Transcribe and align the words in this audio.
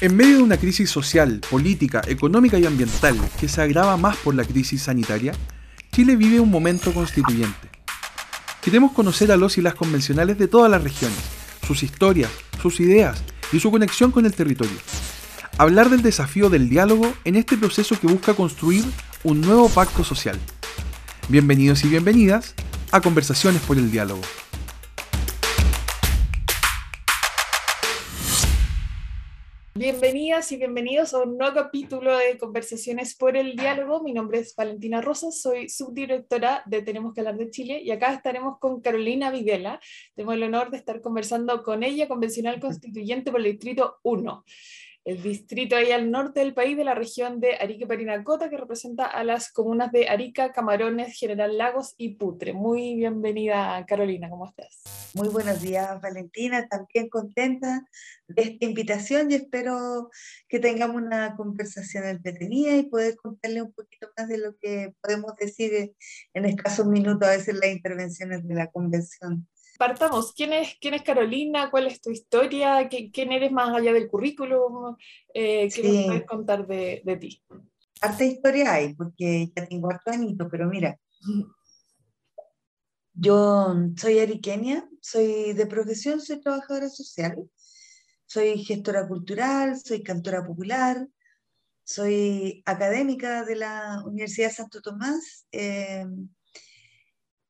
En 0.00 0.14
medio 0.14 0.36
de 0.36 0.42
una 0.44 0.58
crisis 0.58 0.88
social, 0.90 1.40
política, 1.50 2.02
económica 2.06 2.56
y 2.56 2.64
ambiental 2.64 3.18
que 3.40 3.48
se 3.48 3.60
agrava 3.60 3.96
más 3.96 4.16
por 4.18 4.32
la 4.36 4.44
crisis 4.44 4.82
sanitaria, 4.82 5.32
Chile 5.90 6.14
vive 6.14 6.38
un 6.38 6.52
momento 6.52 6.94
constituyente. 6.94 7.68
Queremos 8.62 8.92
conocer 8.92 9.32
a 9.32 9.36
los 9.36 9.58
y 9.58 9.60
las 9.60 9.74
convencionales 9.74 10.38
de 10.38 10.46
todas 10.46 10.70
las 10.70 10.84
regiones, 10.84 11.18
sus 11.66 11.82
historias, 11.82 12.30
sus 12.62 12.78
ideas 12.78 13.24
y 13.50 13.58
su 13.58 13.72
conexión 13.72 14.12
con 14.12 14.24
el 14.24 14.34
territorio. 14.34 14.78
Hablar 15.58 15.90
del 15.90 16.02
desafío 16.02 16.48
del 16.48 16.68
diálogo 16.68 17.12
en 17.24 17.34
este 17.34 17.56
proceso 17.56 17.98
que 17.98 18.06
busca 18.06 18.34
construir 18.34 18.84
un 19.24 19.40
nuevo 19.40 19.68
pacto 19.68 20.04
social. 20.04 20.38
Bienvenidos 21.28 21.82
y 21.84 21.88
bienvenidas 21.88 22.54
a 22.92 23.00
Conversaciones 23.00 23.62
por 23.62 23.76
el 23.76 23.90
Diálogo. 23.90 24.22
Y 30.38 30.56
bienvenidos 30.56 31.14
a 31.14 31.22
un 31.24 31.36
nuevo 31.36 31.52
capítulo 31.52 32.16
de 32.16 32.38
Conversaciones 32.38 33.16
por 33.16 33.36
el 33.36 33.56
Diálogo. 33.56 34.04
Mi 34.04 34.12
nombre 34.12 34.38
es 34.38 34.54
Valentina 34.54 35.00
Rosas, 35.00 35.40
soy 35.40 35.68
subdirectora 35.68 36.62
de 36.64 36.80
Tenemos 36.80 37.12
que 37.12 37.22
hablar 37.22 37.36
de 37.36 37.50
Chile 37.50 37.82
y 37.82 37.90
acá 37.90 38.14
estaremos 38.14 38.58
con 38.60 38.80
Carolina 38.80 39.32
Videla. 39.32 39.80
Tengo 40.14 40.32
el 40.32 40.44
honor 40.44 40.70
de 40.70 40.76
estar 40.76 41.00
conversando 41.00 41.64
con 41.64 41.82
ella, 41.82 42.06
convencional 42.06 42.60
constituyente 42.60 43.32
por 43.32 43.40
el 43.40 43.46
Distrito 43.46 43.98
1 44.04 44.44
el 45.08 45.22
distrito 45.22 45.74
ahí 45.74 45.90
al 45.90 46.10
norte 46.10 46.40
del 46.40 46.52
país 46.52 46.76
de 46.76 46.84
la 46.84 46.94
región 46.94 47.40
de 47.40 47.54
Arica 47.54 47.86
Parinacota, 47.86 48.50
que 48.50 48.58
representa 48.58 49.06
a 49.06 49.24
las 49.24 49.50
comunas 49.50 49.90
de 49.90 50.06
Arica, 50.06 50.52
Camarones, 50.52 51.18
General 51.18 51.56
Lagos 51.56 51.94
y 51.96 52.16
Putre. 52.16 52.52
Muy 52.52 52.94
bienvenida, 52.94 53.82
Carolina, 53.86 54.28
¿cómo 54.28 54.44
estás? 54.44 54.82
Muy 55.14 55.28
buenos 55.28 55.62
días, 55.62 55.98
Valentina, 56.02 56.68
también 56.68 57.08
contenta 57.08 57.86
de 58.26 58.42
esta 58.42 58.66
invitación 58.66 59.30
y 59.30 59.36
espero 59.36 60.10
que 60.46 60.58
tengamos 60.58 61.00
una 61.00 61.34
conversación 61.36 62.04
entretenida 62.04 62.76
y 62.76 62.82
poder 62.82 63.16
contarle 63.16 63.62
un 63.62 63.72
poquito 63.72 64.10
más 64.14 64.28
de 64.28 64.36
lo 64.36 64.58
que 64.58 64.92
podemos 65.00 65.34
decir 65.36 65.94
en 66.34 66.44
escasos 66.44 66.86
minutos 66.86 67.26
a 67.26 67.32
veces 67.32 67.54
las 67.54 67.70
intervenciones 67.70 68.46
de 68.46 68.54
la 68.54 68.66
convención 68.66 69.48
partamos. 69.78 70.34
¿Quién 70.34 70.52
es, 70.52 70.76
quién 70.80 70.94
es 70.94 71.02
Carolina? 71.02 71.70
¿Cuál 71.70 71.86
es 71.86 72.00
tu 72.00 72.10
historia? 72.10 72.88
¿Quién 72.88 73.32
eres 73.32 73.50
más 73.52 73.74
allá 73.74 73.92
del 73.92 74.08
currículum? 74.08 74.96
Eh, 75.32 75.70
¿Qué 75.74 75.82
nos 75.82 76.04
puedes 76.04 76.26
contar 76.26 76.66
de, 76.66 77.00
de, 77.04 77.16
ti? 77.16 77.42
Harta 78.00 78.24
historia 78.24 78.74
hay, 78.74 78.94
porque 78.94 79.50
ya 79.54 79.66
tengo 79.66 79.90
harto 79.90 80.10
añito, 80.10 80.48
pero 80.50 80.68
mira, 80.68 80.98
yo 83.14 83.74
soy 83.96 84.18
ariqueña, 84.18 84.88
soy 85.00 85.54
de 85.54 85.66
profesión, 85.66 86.20
soy 86.20 86.40
trabajadora 86.40 86.88
social, 86.88 87.48
soy 88.26 88.62
gestora 88.64 89.08
cultural, 89.08 89.80
soy 89.80 90.02
cantora 90.02 90.44
popular, 90.44 91.06
soy 91.84 92.62
académica 92.66 93.44
de 93.44 93.56
la 93.56 94.02
Universidad 94.04 94.52
Santo 94.52 94.82
Tomás. 94.82 95.46
Eh, 95.52 96.04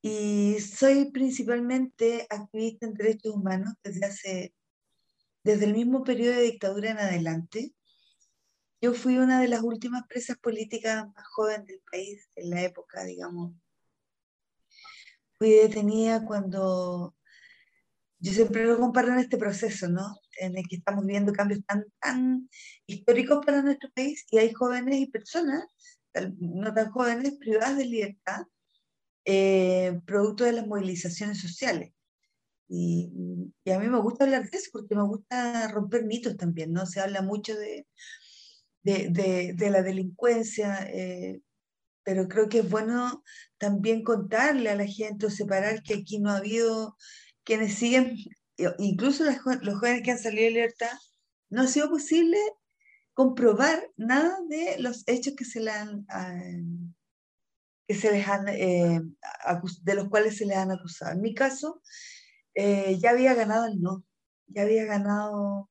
y 0.08 0.58
soy 0.60 1.10
principalmente 1.10 2.26
activista 2.30 2.86
en 2.86 2.94
derechos 2.94 3.34
humanos 3.34 3.74
desde 3.82 4.06
hace, 4.06 4.54
desde 5.44 5.66
el 5.66 5.74
mismo 5.74 6.02
periodo 6.02 6.36
de 6.36 6.42
dictadura 6.42 6.90
en 6.90 6.98
adelante. 6.98 7.74
Yo 8.80 8.94
fui 8.94 9.18
una 9.18 9.40
de 9.40 9.48
las 9.48 9.62
últimas 9.62 10.04
presas 10.08 10.38
políticas 10.38 11.06
más 11.14 11.26
jóvenes 11.28 11.66
del 11.66 11.82
país 11.90 12.26
en 12.36 12.50
la 12.50 12.62
época, 12.62 13.04
digamos. 13.04 13.54
Fui 15.36 15.50
detenida 15.50 16.24
cuando, 16.24 17.14
yo 18.18 18.32
siempre 18.32 18.64
lo 18.64 18.78
comparo 18.78 19.08
en 19.08 19.18
este 19.18 19.36
proceso, 19.36 19.88
¿no? 19.88 20.16
En 20.40 20.56
el 20.56 20.66
que 20.66 20.76
estamos 20.76 21.04
viendo 21.04 21.32
cambios 21.34 21.64
tan, 21.66 21.84
tan 22.00 22.48
históricos 22.86 23.44
para 23.44 23.62
nuestro 23.62 23.90
país 23.90 24.24
y 24.30 24.38
hay 24.38 24.54
jóvenes 24.54 25.00
y 25.00 25.06
personas, 25.06 25.64
no 26.38 26.72
tan 26.72 26.90
jóvenes, 26.92 27.36
privadas 27.38 27.76
de 27.76 27.84
libertad, 27.84 28.46
eh, 29.30 30.00
producto 30.06 30.44
de 30.44 30.52
las 30.52 30.66
movilizaciones 30.66 31.38
sociales. 31.38 31.92
Y, 32.66 33.12
a 33.70 33.78
mí 33.78 33.86
me 33.88 34.00
gusta 34.00 34.24
hablar 34.24 34.48
de 34.48 34.56
eso 34.56 34.70
porque 34.72 34.94
me 34.94 35.02
gusta 35.02 35.68
romper 35.68 36.04
mitos 36.04 36.34
también, 36.38 36.72
¿no? 36.72 36.86
Se 36.86 37.00
habla 37.00 37.20
mucho 37.20 37.54
de, 37.54 37.86
de, 38.82 39.52
de, 39.54 39.70
la 39.70 39.82
delincuencia, 39.82 40.82
eh, 40.90 41.42
pero 42.04 42.26
creo 42.26 42.48
que 42.48 42.60
es 42.60 42.70
bueno 42.70 43.22
también 43.58 44.02
contarle 44.02 44.70
a 44.70 44.76
la 44.76 44.86
gente 44.86 45.26
o 45.26 45.30
separar 45.30 45.82
que 45.82 45.96
aquí 45.96 46.20
no 46.20 46.30
ha 46.30 46.38
habido 46.38 46.96
quienes 47.44 47.74
siguen, 47.74 48.16
incluso 48.78 49.24
los 49.26 49.76
jóvenes 49.78 50.02
que 50.02 50.12
han 50.12 50.18
salido 50.18 50.44
de 50.44 50.50
libertad, 50.52 50.96
no 51.50 51.62
ha 51.62 51.66
sido 51.66 51.90
posible 51.90 52.38
comprobar 53.12 53.90
nada 53.98 54.38
de 54.48 54.78
los 54.78 55.06
hechos 55.06 55.34
que 55.36 55.44
se 55.44 55.60
le 55.60 55.70
han, 55.70 56.06
ah, 56.08 56.32
que 57.88 57.94
se 57.94 58.12
les 58.12 58.28
han, 58.28 58.46
eh, 58.48 59.00
de 59.82 59.94
los 59.94 60.10
cuales 60.10 60.36
se 60.36 60.44
les 60.44 60.58
han 60.58 60.70
acusado. 60.70 61.12
En 61.12 61.22
mi 61.22 61.34
caso, 61.34 61.80
eh, 62.54 62.98
ya 63.00 63.10
había 63.10 63.32
ganado 63.32 63.66
el 63.66 63.80
no, 63.80 64.04
ya 64.46 64.62
había 64.62 64.84
ganado 64.84 65.70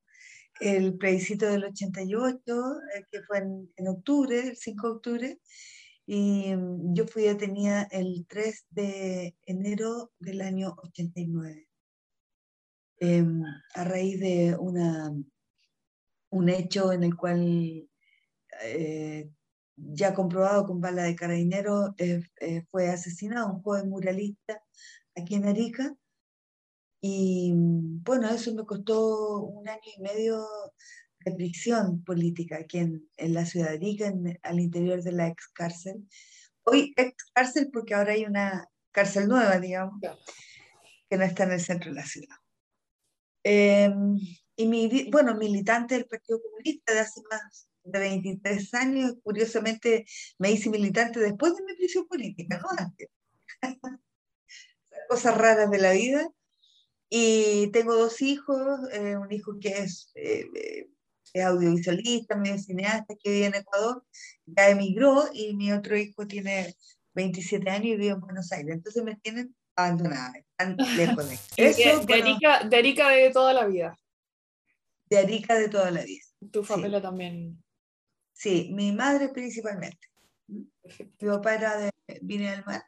el 0.59 0.97
plebiscito 0.97 1.45
del 1.45 1.66
88, 1.66 2.41
eh, 2.95 3.05
que 3.11 3.22
fue 3.22 3.38
en, 3.38 3.88
octubre, 3.88 4.39
el 4.39 4.57
5 4.57 4.88
de 4.88 4.94
octubre, 4.94 5.39
y 6.07 6.55
mm, 6.55 6.95
yo 6.95 7.05
fui 7.05 7.23
detenida 7.23 7.83
el 7.91 8.25
3 8.28 8.66
de 8.72 9.35
enero 9.45 10.11
del 10.17 10.41
año 10.41 10.75
89, 10.84 11.67
em, 12.99 13.44
a 13.75 13.84
raíz 13.84 14.19
de 14.19 14.55
una, 14.59 15.13
un 16.31 16.49
hecho 16.49 16.91
en 16.91 17.03
el 17.03 17.16
cual 17.16 17.88
ya 19.78 20.14
comprobado 20.14 20.66
con 20.66 20.82
bala 20.82 21.04
de 21.04 21.16
carabinero, 21.16 21.94
eh, 21.98 22.22
eh, 22.42 22.64
fue 22.72 22.90
asesinado 22.90 23.54
un 23.54 23.62
joven 23.62 23.90
muralista 23.90 24.62
aquí 25.16 25.36
en 25.36 25.48
Arica. 25.48 25.96
Y 27.02 27.54
bueno, 27.56 28.30
eso 28.30 28.54
me 28.56 28.66
costó 28.66 29.42
un 29.44 29.70
año 29.70 29.80
y 29.98 30.02
medio 30.02 30.46
de 31.20 31.32
prisión 31.34 32.04
política 32.04 32.58
aquí 32.58 32.80
en, 32.80 33.08
la 33.18 33.46
ciudad 33.46 33.70
de 33.70 33.76
Arica, 33.76 34.12
al 34.44 34.60
interior 34.60 35.04
de 35.04 35.12
la 35.12 35.28
ex 35.28 35.48
cárcel. 35.50 36.08
Hoy 36.64 36.94
ex 36.98 37.14
cárcel 37.34 37.70
porque 37.72 37.94
ahora 37.94 38.14
hay 38.14 38.26
una 38.26 38.68
cárcel 38.92 39.28
nueva, 39.28 39.59
digamos, 39.59 40.02
que 41.09 41.18
no 41.18 41.24
está 41.24 41.44
en 41.44 41.52
el 41.52 41.62
centro 41.62 41.92
de 41.92 41.96
la 41.96 42.06
ciudad. 42.06 42.36
Em, 43.44 44.18
y 44.56 44.66
mi, 44.68 45.09
bueno, 45.12 45.36
militante 45.36 45.96
del 45.96 46.06
Partido 46.06 46.42
Comunista 46.42 46.94
de 46.94 47.00
hace 47.00 47.22
más 47.30 47.70
de 47.92 48.00
23 48.00 48.74
años, 48.75 49.16
curiosamente 49.24 50.06
me 50.38 50.52
hice 50.52 50.70
militante 50.70 51.20
después 51.20 51.56
de 51.56 51.64
mi 51.64 51.75
prisión 51.75 52.08
política, 52.08 52.59
no 52.59 52.68
antes. 52.78 53.09
Cosas 55.09 55.38
raras 55.38 55.72
de 55.72 55.80
la 55.80 55.94
vida. 55.94 56.30
Y 57.09 57.72
tengo 57.72 57.96
dos 57.96 58.22
hijos, 58.22 58.80
eh, 58.92 59.16
un 59.16 59.31
hijo 59.31 59.58
que 59.59 59.70
es, 59.70 60.12
eh, 60.16 60.46
eh, 61.34 61.42
audiovisualista, 61.42 62.36
medio 62.36 62.58
cineasta, 62.58 63.16
que 63.16 63.31
vive 63.31 63.46
en 63.46 63.56
Ecuador, 63.56 64.03
ya 64.46 64.70
emigró, 64.70 65.30
y 65.34 65.56
mi 65.56 65.72
otro 65.72 65.97
hijo 65.97 66.28
tiene 66.28 66.76
27 67.14 67.70
años 67.70 67.86
y 67.86 67.97
vive 67.97 68.14
en 68.14 68.20
Buenos 68.20 68.52
Aires. 68.52 68.76
Entonces 68.76 69.03
me 69.03 69.16
tienen 69.16 69.56
abandonada, 69.76 70.34
están 70.38 70.76
lejos 70.97 71.30
de 71.30 71.40
Eso, 71.58 72.06
de, 72.06 72.14
Arica, 72.14 72.64
de 72.64 72.78
Arica 72.78 73.09
de 73.09 73.31
toda 73.31 73.53
la 73.53 73.66
vida. 73.66 73.97
De 75.09 75.18
Arica 75.18 75.56
de 75.56 75.70
toda 75.70 75.92
la 75.92 76.03
vida. 76.03 76.24
Tu 76.52 76.64
familia 76.64 77.02
también. 77.02 77.64
Sí, 78.38 78.70
mi 78.72 78.92
madre 78.92 79.30
principalmente. 79.30 80.08
Mi 80.48 81.28
papá 81.28 81.56
era 81.56 81.78
de 81.78 81.92
Vine 82.22 82.52
del 82.52 82.64
Mar, 82.66 82.84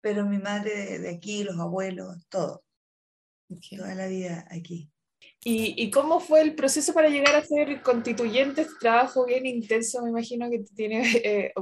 pero 0.00 0.24
mi 0.24 0.38
madre 0.38 0.98
de, 0.98 1.10
aquí, 1.10 1.44
los 1.44 1.58
abuelos, 1.58 2.16
todo. 2.30 2.64
Toda 3.76 3.94
la 3.94 4.06
vida 4.06 4.46
aquí. 4.50 4.90
¿Y, 5.44 5.74
¿Y, 5.76 5.90
cómo 5.90 6.20
fue 6.20 6.40
el 6.40 6.54
proceso 6.54 6.94
para 6.94 7.10
llegar 7.10 7.36
a 7.36 7.44
ser 7.44 7.82
constituyente? 7.82 8.66
Trabajo 8.80 9.26
bien 9.26 9.44
intenso, 9.44 10.02
me 10.02 10.08
imagino 10.08 10.48
que 10.48 10.60
te 10.60 10.74
tiene 10.74 11.02
eh, 11.22 11.52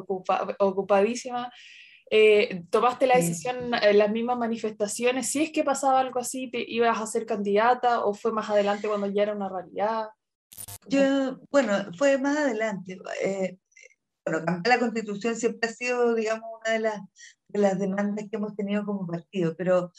ocupadísima. 0.58 1.50
Eh, 2.08 2.62
¿Tomaste 2.70 3.08
la 3.08 3.16
decisión 3.16 3.74
en 3.74 3.98
las 3.98 4.10
mismas 4.10 4.38
manifestaciones? 4.38 5.28
Si 5.28 5.42
es 5.42 5.50
que 5.50 5.64
pasaba 5.64 5.98
algo 5.98 6.20
así, 6.20 6.48
¿te 6.48 6.64
ibas 6.66 7.00
a 7.00 7.06
ser 7.06 7.26
candidata 7.26 8.04
o 8.04 8.14
fue 8.14 8.30
más 8.30 8.48
adelante 8.48 8.86
cuando 8.86 9.08
ya 9.08 9.24
era 9.24 9.34
una 9.34 9.48
realidad? 9.48 10.06
Yo, 10.88 11.40
bueno, 11.50 11.92
fue 11.98 12.18
más 12.18 12.36
adelante. 12.36 12.98
Eh, 13.22 13.58
bueno, 14.24 14.44
cambiar 14.44 14.76
la 14.76 14.80
constitución 14.80 15.36
siempre 15.36 15.68
ha 15.68 15.72
sido, 15.72 16.14
digamos, 16.14 16.48
una 16.60 16.72
de 16.72 16.80
las, 16.80 17.00
de 17.48 17.58
las 17.58 17.78
demandas 17.78 18.26
que 18.30 18.36
hemos 18.36 18.56
tenido 18.56 18.84
como 18.84 19.06
partido, 19.06 19.54
pero, 19.56 19.92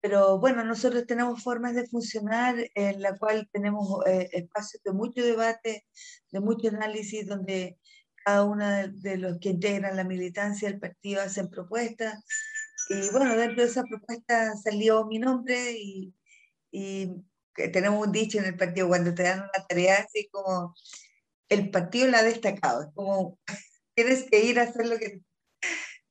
pero 0.00 0.38
bueno, 0.38 0.64
nosotros 0.64 1.06
tenemos 1.06 1.42
formas 1.42 1.74
de 1.74 1.86
funcionar 1.86 2.56
en 2.74 3.02
la 3.02 3.16
cual 3.18 3.48
tenemos 3.52 4.06
eh, 4.06 4.28
espacios 4.32 4.82
de 4.82 4.92
mucho 4.92 5.22
debate, 5.22 5.86
de 6.30 6.40
mucho 6.40 6.68
análisis, 6.68 7.26
donde 7.26 7.78
cada 8.24 8.44
uno 8.44 8.66
de, 8.92 9.16
los 9.18 9.38
que 9.38 9.50
integran 9.50 9.96
la 9.96 10.04
militancia 10.04 10.70
del 10.70 10.80
partido 10.80 11.22
hacen 11.22 11.48
propuestas. 11.50 12.22
Y 12.88 13.10
bueno, 13.10 13.36
dentro 13.36 13.62
de 13.62 13.68
esa 13.68 13.84
propuesta 13.84 14.54
salió 14.56 15.06
mi 15.06 15.18
nombre 15.18 15.72
y, 15.72 16.14
y 16.72 17.10
tenemos 17.54 18.06
un 18.06 18.12
dicho 18.12 18.38
en 18.38 18.46
el 18.46 18.56
partido, 18.56 18.88
cuando 18.88 19.14
te 19.14 19.22
dan 19.24 19.40
una 19.40 19.66
tarea 19.68 19.98
así 19.98 20.28
como, 20.30 20.74
el 21.48 21.70
partido 21.70 22.08
la 22.08 22.18
ha 22.20 22.22
destacado, 22.22 22.82
es 22.82 22.88
como, 22.94 23.38
tienes 23.94 24.24
que 24.30 24.44
ir 24.44 24.58
a 24.58 24.64
hacer 24.64 24.86
lo 24.86 24.98
que... 24.98 25.22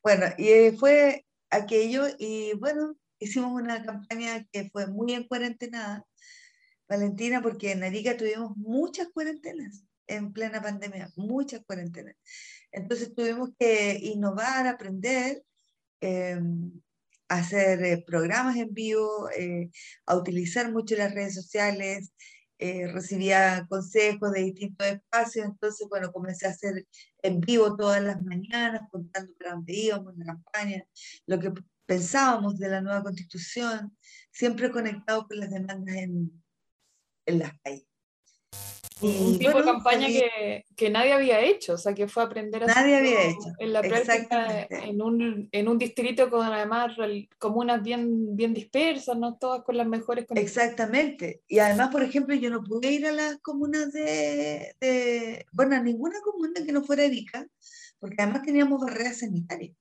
Bueno, 0.03 0.27
y 0.37 0.49
eh, 0.49 0.75
fue 0.77 1.25
aquello 1.49 2.05
y 2.17 2.53
bueno, 2.53 2.95
hicimos 3.19 3.51
una 3.51 3.83
campaña 3.83 4.45
que 4.51 4.69
fue 4.69 4.87
muy 4.87 5.13
en 5.13 5.27
cuarentena, 5.27 6.03
Valentina, 6.87 7.41
porque 7.41 7.71
en 7.71 7.83
Arica 7.83 8.17
tuvimos 8.17 8.55
muchas 8.57 9.09
cuarentenas 9.09 9.83
en 10.07 10.33
plena 10.33 10.61
pandemia, 10.61 11.11
muchas 11.15 11.61
cuarentenas. 11.65 12.15
Entonces 12.71 13.13
tuvimos 13.13 13.51
que 13.59 13.99
innovar, 14.01 14.67
aprender, 14.67 15.43
eh, 16.01 16.39
hacer 17.29 17.83
eh, 17.83 18.03
programas 18.05 18.57
en 18.57 18.73
vivo, 18.73 19.29
eh, 19.37 19.69
a 20.05 20.15
utilizar 20.15 20.71
mucho 20.71 20.95
las 20.95 21.13
redes 21.13 21.35
sociales, 21.35 22.13
recibía 22.61 23.65
consejos 23.69 24.33
de 24.33 24.41
distintos 24.41 24.85
espacios, 24.85 25.45
entonces, 25.45 25.87
bueno, 25.89 26.11
comencé 26.11 26.45
a 26.45 26.49
hacer 26.49 26.85
en 27.21 27.39
vivo 27.39 27.77
todas 27.77 28.03
las 28.03 28.21
mañanas, 28.21 28.81
contando 28.91 29.31
para 29.39 29.51
dónde 29.53 29.73
íbamos 29.73 30.17
la 30.17 30.25
campaña, 30.25 30.83
lo 31.25 31.39
que 31.39 31.53
pensábamos 31.85 32.59
de 32.59 32.67
la 32.67 32.81
nueva 32.81 33.01
constitución, 33.01 33.97
siempre 34.31 34.71
conectado 34.71 35.25
con 35.25 35.39
las 35.39 35.51
demandas 35.51 35.95
en, 35.95 36.43
en 37.25 37.39
las 37.39 37.53
calles 37.63 37.88
un 39.01 39.39
tipo 39.39 39.57
de 39.57 39.63
campaña 39.63 40.07
que, 40.07 40.65
que, 40.75 40.89
nadie 40.89 41.13
había 41.13 41.41
hecho, 41.41 41.73
o 41.73 41.77
sea, 41.77 41.93
que 41.93 42.07
fue 42.07 42.23
aprender 42.23 42.63
a 42.63 42.67
Nadie 42.67 42.97
había 42.97 43.29
hecho. 43.29 43.53
En 43.57 43.73
la 43.73 43.81
práctica, 43.81 44.67
en 44.69 45.01
un, 45.01 45.49
en 45.51 45.67
un 45.67 45.77
distrito 45.77 46.29
con 46.29 46.45
además 46.45 46.93
comunas 47.37 47.81
bien, 47.81 48.35
bien 48.35 48.53
dispersas, 48.53 49.17
no 49.17 49.37
todas 49.37 49.63
con 49.63 49.77
las 49.77 49.87
mejores 49.87 50.25
condiciones. 50.25 50.51
Exactamente. 50.51 51.41
Y 51.47 51.59
además, 51.59 51.89
por 51.89 52.03
ejemplo, 52.03 52.35
yo 52.35 52.49
no 52.49 52.63
pude 52.63 52.91
ir 52.91 53.07
a 53.07 53.11
las 53.11 53.37
comunas 53.37 53.91
de, 53.93 54.75
de 54.79 55.45
bueno, 55.51 55.75
a 55.75 55.79
ninguna 55.79 56.19
comuna 56.21 56.65
que 56.65 56.71
no 56.71 56.83
fuera 56.83 57.03
Erika, 57.03 57.47
porque 57.99 58.15
además 58.19 58.43
teníamos 58.43 58.81
barreras 58.81 59.19
sanitarias. 59.19 59.75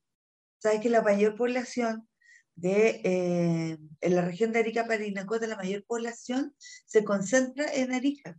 Sabes 0.59 0.81
que 0.81 0.91
la 0.91 1.03
mayor 1.03 1.37
población 1.37 2.09
de, 2.57 3.01
eh, 3.05 3.79
en 4.01 4.15
la 4.15 4.23
región 4.23 4.53
de 4.53 4.59
Arica 4.59 4.87
Parinacota, 4.87 5.47
la 5.47 5.57
mayor 5.57 5.85
población 5.85 6.55
se 6.87 7.05
concentra 7.05 7.73
en 7.73 7.93
Arica. 7.93 8.37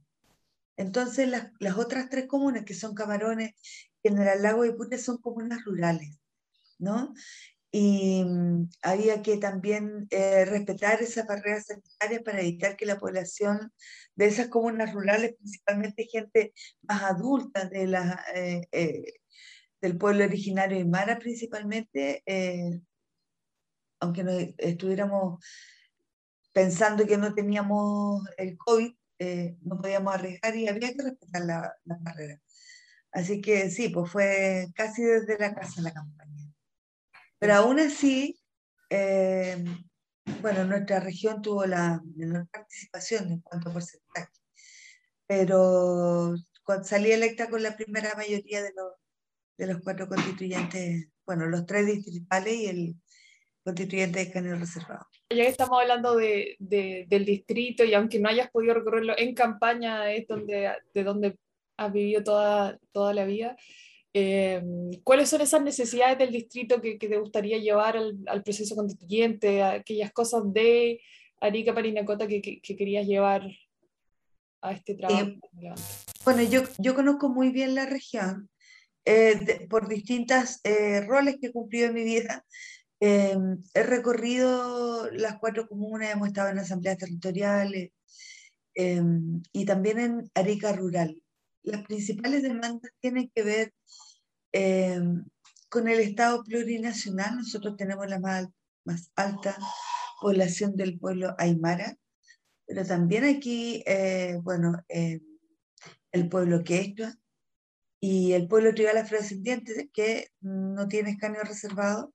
Entonces, 0.79 1.27
las, 1.27 1.51
las, 1.59 1.77
otras 1.77 2.09
tres 2.09 2.25
comunas, 2.27 2.63
que 2.63 2.73
son 2.73 2.95
Camarones, 2.95 3.53
General 4.01 4.41
Lago 4.41 4.63
y 4.63 4.71
Pute, 4.71 4.97
son 4.97 5.17
comunas 5.17 5.65
rurales, 5.65 6.21
¿no? 6.77 7.13
Y 7.69 8.23
mm, 8.23 8.69
había 8.83 9.21
que 9.21 9.35
también 9.37 10.07
eh, 10.09 10.45
respetar 10.45 11.01
esas 11.01 11.27
barreras 11.27 11.65
sanitarias 11.67 12.23
para 12.23 12.39
evitar 12.39 12.77
que 12.77 12.85
la 12.85 12.97
población 12.97 13.73
de 14.15 14.27
esas 14.27 14.47
comunas 14.47 14.93
rurales, 14.93 15.35
principalmente 15.35 16.05
gente 16.05 16.53
más 16.83 17.03
adulta 17.03 17.65
de 17.65 17.87
la, 17.87 18.23
eh, 18.33 18.61
eh, 18.71 19.03
del 19.81 19.97
pueblo 19.97 20.23
originario 20.23 20.77
de 20.77 20.85
Mara 20.85 21.19
principalmente, 21.19 22.23
aunque 23.99 24.23
no 24.23 24.31
estuviéramos 24.57 25.43
pensando 26.53 27.05
que 27.05 27.17
no 27.17 27.33
teníamos 27.33 28.23
el 28.37 28.57
COVID, 28.57 28.93
eh, 29.19 29.57
no 29.62 29.77
podíamos 29.77 30.13
arriesgar 30.13 30.56
y 30.56 30.68
había 30.68 30.94
que 30.94 31.04
respetar 31.04 31.45
la, 31.45 31.74
la, 31.83 31.98
barrera. 32.00 32.42
Así 33.12 33.42
que 33.42 33.69
sí, 33.69 33.89
pues 33.89 34.12
fue 34.12 34.68
casi 34.75 35.04
desde 35.04 35.38
la 35.38 35.54
casa 35.54 35.81
la 35.81 35.94
campaña. 35.94 36.54
Pero 37.39 37.56
aún 37.56 37.80
así, 37.80 38.39
eh, 38.89 39.63
bueno, 40.42 40.63
nuestra 40.66 41.00
región 41.00 41.42
tuvo 41.42 41.66
la 41.66 42.01
menor 42.16 42.48
participación 42.50 43.31
en 43.31 43.42
cuanto 43.42 43.69
a 43.69 43.74
porcentaje, 43.74 44.30
pero 45.27 46.36
salí 46.83 47.12
electa 47.12 47.50
con 47.50 47.63
la 47.63 47.75
primera 47.75 48.15
mayoría 48.15 48.63
de 48.63 48.72
los, 48.75 48.94
de 49.57 49.68
los 49.68 49.81
cuatro 49.83 50.07
constituyentes, 50.07 51.10
bueno, 51.25 51.45
los 51.48 51.65
tres 51.65 51.86
distritales 51.88 52.54
y 52.56 52.68
el, 52.68 52.95
constituyente 53.69 54.19
de 54.19 54.25
escaneo 54.25 54.57
reservado. 54.57 55.06
Ya 55.30 55.44
que 55.44 55.48
estamos 55.48 55.80
hablando 55.80 56.16
de, 56.16 56.56
del 56.60 57.25
distrito 57.25 57.83
y 57.83 57.94
aunque 57.94 58.19
no 58.19 58.30
hayas 58.30 58.50
podido 58.50 58.74
recorrerlo 58.74 59.18
en 59.18 59.33
campaña, 59.33 60.12
es 60.12 60.27
donde, 60.27 60.71
de 60.94 61.04
donde 61.04 61.38
has 61.77 61.94
vivido 61.94 62.24
toda, 62.24 62.77
toda 62.92 63.13
la 63.13 63.25
vida, 63.25 63.56
eh, 64.13 64.62
¿cuáles 65.04 65.30
son 65.30 65.42
esas 65.42 65.62
necesidades 65.62 66.18
del 66.18 66.31
distrito 66.31 66.81
que, 66.81 66.98
que 66.98 67.07
te 67.07 67.19
gustaría 67.19 67.57
llevar 67.60 67.95
al, 67.95 68.18
al, 68.25 68.44
proceso 68.44 68.75
constituyente, 68.75 69.62
aquellas 69.62 70.12
cosas 70.12 70.42
de 70.51 71.00
Arica 71.39 71.74
Parinacota 71.74 72.27
que, 72.27 72.42
que, 72.42 72.60
que 72.60 72.75
querías 72.75 73.06
llevar 73.06 73.48
a 74.62 74.72
este 74.72 74.95
trabajo? 74.95 75.27
Eh, 75.27 75.75
bueno, 76.25 76.42
yo, 76.44 76.63
yo 76.80 76.95
conozco 76.95 77.30
muy 77.30 77.51
bien 77.51 77.75
la 77.75 77.86
región. 77.86 78.50
Eh, 79.06 79.65
por 79.69 79.88
distintos 79.88 80.60
eh, 80.63 81.01
roles 81.01 81.38
que 81.39 81.48
he 81.48 81.51
cumplido 81.51 81.88
en 81.88 81.94
mi 81.94 82.04
vida, 82.04 82.45
Em, 83.01 83.63
he 83.74 83.84
recorrido 83.84 85.10
las 85.12 85.38
cuatro 85.40 85.68
comunas, 85.68 86.12
hemos 86.12 86.28
estado 86.28 86.50
en 86.50 86.60
asambleas 86.60 86.98
territoriales 86.98 87.92
em, 88.75 89.42
y 89.54 89.66
también 89.66 90.00
en 90.00 90.31
Arica 90.36 90.74
Rural. 90.74 91.22
Las 91.63 91.84
principales 91.86 92.44
demandas 92.44 92.92
tienen 93.00 93.31
que 93.34 93.44
ver 93.44 93.74
em, 94.51 95.24
con 95.69 95.88
el 95.88 96.00
Estado 96.00 96.44
plurinacional. 96.44 97.38
Nosotros 97.38 97.78
tenemos 97.78 98.07
la 98.07 98.19
más, 98.19 98.48
alta 99.16 99.56
población 100.22 100.75
del 100.75 101.00
pueblo 101.00 101.36
Aymara, 101.38 101.96
pero 102.66 102.86
también 102.86 103.24
aquí, 103.25 103.84
eh, 103.86 104.40
bueno, 104.42 104.84
el 106.12 106.30
pueblo 106.30 106.63
Quechua 106.63 107.16
y 108.01 108.34
el 108.34 108.48
pueblo 108.48 108.74
tribal 108.74 108.98
afrodescendiente 108.98 109.90
que 109.94 110.30
no 110.42 110.88
tiene 110.88 111.12
escaneo 111.12 111.44
reservado 111.44 112.13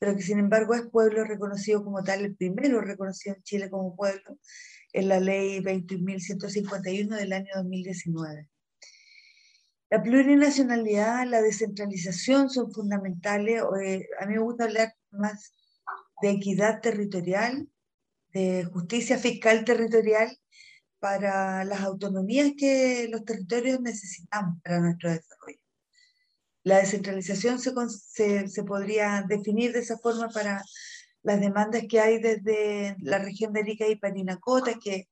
pero 0.00 0.16
que 0.16 0.22
sin 0.22 0.38
embargo 0.38 0.74
es 0.74 0.88
pueblo 0.90 1.24
reconocido 1.24 1.84
como 1.84 2.02
tal, 2.02 2.24
el 2.24 2.34
primero 2.34 2.80
reconocido 2.80 3.36
en 3.36 3.42
Chile 3.42 3.68
como 3.68 3.94
pueblo, 3.94 4.38
en 4.94 5.08
la 5.08 5.20
ley 5.20 5.60
21.151 5.60 7.16
del 7.16 7.32
año 7.34 7.50
2019. 7.54 8.48
La 9.90 10.02
plurinacionalidad, 10.02 11.26
la 11.26 11.42
descentralización 11.42 12.48
son 12.48 12.72
fundamentales. 12.72 13.62
Eh, 13.84 14.08
a 14.18 14.26
mí 14.26 14.34
me 14.34 14.40
gusta 14.40 14.64
hablar 14.64 14.94
más 15.10 15.52
de 16.22 16.30
equidad 16.30 16.80
territorial, 16.80 17.68
de 18.32 18.64
justicia 18.72 19.18
fiscal 19.18 19.64
territorial 19.66 20.34
para 20.98 21.62
las 21.64 21.80
autonomías 21.82 22.52
que 22.56 23.06
los 23.10 23.24
territorios 23.24 23.80
necesitan 23.82 24.60
para 24.62 24.80
nuestro 24.80 25.10
desarrollo. 25.10 25.59
La 26.62 26.78
descentralización 26.78 27.58
se, 27.58 28.48
se, 28.48 28.64
podría 28.64 29.24
definir 29.26 29.72
de 29.72 29.80
esa 29.80 29.98
forma 29.98 30.28
para 30.28 30.62
las 31.22 31.40
demandas 31.40 31.84
que 31.88 32.00
hay 32.00 32.18
desde 32.20 32.96
la 33.00 33.18
región 33.18 33.52
de 33.52 33.60
Arica 33.60 33.88
y 33.88 33.96
Parinacota, 33.96 34.74
que 34.82 35.08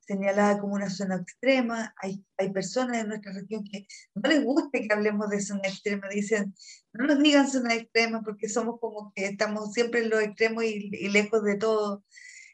señalada 0.00 0.58
como 0.58 0.74
una 0.74 0.90
zona 0.90 1.16
extrema. 1.16 1.94
Hay, 2.02 2.24
hay 2.36 2.52
personas 2.52 2.98
en 2.98 3.08
nuestra 3.08 3.32
región 3.32 3.64
que 3.64 3.86
no 4.14 4.28
les 4.28 4.44
gusta 4.44 4.78
que 4.80 4.88
hablemos 4.90 5.30
de 5.30 5.40
zona 5.40 5.68
extrema. 5.68 6.08
Dicen, 6.08 6.54
no 6.92 7.06
nos 7.06 7.22
digan 7.22 7.50
zona 7.50 7.74
extrema 7.74 8.20
porque 8.22 8.48
somos 8.48 8.80
como 8.80 9.12
que 9.14 9.26
estamos 9.26 9.72
siempre 9.72 10.00
en 10.00 10.10
los 10.10 10.22
extremos 10.22 10.64
y, 10.64 10.90
lejos 11.08 11.44
de 11.44 11.56
todo. 11.56 12.04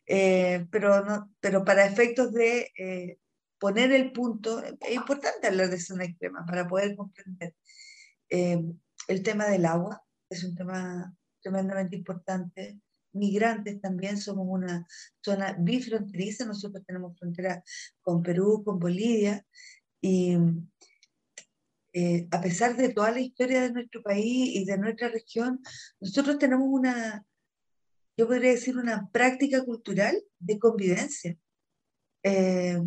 Eh, 0.06 0.66
pero, 0.70 1.04
no, 1.04 1.32
pero 1.40 1.64
para 1.64 1.86
efectos 1.86 2.32
de 2.32 2.70
eh, 2.78 3.18
poner 3.58 3.92
el 3.92 4.12
punto, 4.12 4.62
es 4.62 4.94
importante 4.94 5.46
hablar 5.46 5.70
de 5.70 5.80
zona 5.80 6.04
extrema 6.04 6.44
para 6.46 6.68
poder 6.68 6.94
comprender 6.94 7.54
eh, 8.30 8.62
el 9.08 9.22
tema 9.22 9.46
del 9.46 9.66
agua 9.66 10.02
es 10.28 10.44
un 10.44 10.54
tema 10.54 11.14
tremendamente 11.40 11.96
importante. 11.96 12.80
Migrantes 13.12 13.80
también 13.80 14.18
somos 14.18 14.46
una 14.48 14.86
zona 15.24 15.56
bifronteriza, 15.58 16.44
nosotros 16.44 16.84
tenemos 16.86 17.18
frontera 17.18 17.62
con 18.02 18.22
Perú, 18.22 18.62
con 18.64 18.78
Bolivia, 18.78 19.46
y 20.00 20.36
eh, 21.92 22.28
a 22.30 22.40
pesar 22.42 22.76
de 22.76 22.90
toda 22.90 23.10
la 23.10 23.20
historia 23.20 23.62
de 23.62 23.72
nuestro 23.72 24.02
país 24.02 24.54
y 24.54 24.66
de 24.66 24.76
nuestra 24.76 25.08
región, 25.08 25.62
nosotros 25.98 26.38
tenemos 26.38 26.68
una, 26.70 27.24
yo 28.18 28.26
podría 28.26 28.50
decir, 28.50 28.76
una 28.76 29.08
práctica 29.10 29.64
cultural 29.64 30.22
de 30.38 30.58
convivencia. 30.58 31.38
Eh, 32.22 32.82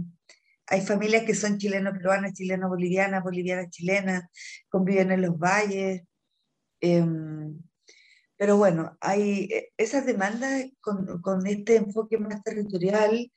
hay 0.69 0.81
familias 0.81 1.23
que 1.23 1.35
son 1.35 1.57
chileno-peruanas, 1.57 2.33
chileno-bolivianas, 2.33 3.23
bolivianas-chilenas, 3.23 4.23
conviven 4.69 5.11
en 5.11 5.23
los 5.23 5.37
valles. 5.37 6.03
Em, 6.79 7.59
pero 8.37 8.57
bueno, 8.57 8.97
hay 9.01 9.49
eh, 9.51 9.69
esas 9.77 10.05
demandas 10.05 10.65
con, 10.79 11.21
con 11.21 11.45
este 11.47 11.77
enfoque 11.77 12.17
más 12.19 12.43
territorial, 12.43 13.31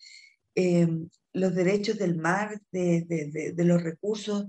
em, 0.55 1.09
los 1.33 1.55
derechos 1.55 1.99
del 1.99 2.17
mar, 2.17 2.61
de, 2.71 3.03
de, 3.09 3.53
de, 3.55 3.65
los 3.65 3.83
recursos 3.83 4.47